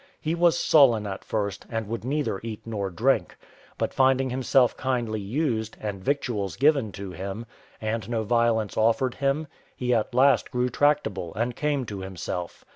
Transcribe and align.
He 0.19 0.33
was 0.33 0.57
sullen 0.57 1.05
at 1.05 1.23
first, 1.23 1.67
and 1.69 1.87
would 1.87 2.03
neither 2.03 2.39
eat 2.41 2.61
nor 2.65 2.89
drink; 2.89 3.37
but 3.77 3.93
finding 3.93 4.31
himself 4.31 4.75
kindly 4.75 5.19
used, 5.21 5.77
and 5.79 6.03
victuals 6.03 6.55
given 6.55 6.91
to 6.93 7.11
him, 7.11 7.45
and 7.79 8.09
no 8.09 8.23
violence 8.23 8.75
offered 8.75 9.13
him, 9.13 9.45
he 9.75 9.93
at 9.93 10.15
last 10.15 10.49
grew 10.49 10.69
tractable, 10.69 11.35
and 11.35 11.55
came 11.55 11.85
to 11.85 11.99
himself. 11.99 12.65